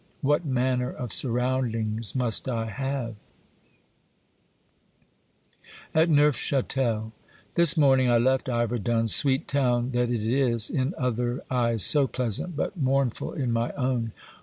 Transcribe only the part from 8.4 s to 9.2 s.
Iverdun,